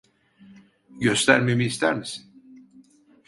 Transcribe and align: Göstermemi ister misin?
Göstermemi 0.99 1.65
ister 1.65 1.93
misin? 1.93 2.23